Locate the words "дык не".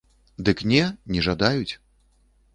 0.47-0.81